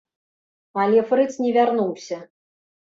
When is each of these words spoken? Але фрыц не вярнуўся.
Але 0.83 1.05
фрыц 1.11 1.31
не 1.45 1.51
вярнуўся. 1.61 2.17